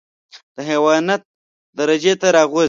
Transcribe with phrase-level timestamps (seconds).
[0.55, 1.21] د حيوانيت
[1.79, 2.59] درجې ته راغورځي.